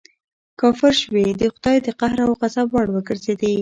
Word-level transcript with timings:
کافر 0.59 0.93
شوې 1.01 1.25
د 1.39 1.41
خدای 1.53 1.77
د 1.85 1.87
قهر 1.99 2.19
او 2.25 2.31
غضب 2.39 2.67
وړ 2.71 2.87
وګرځېدې. 2.91 3.53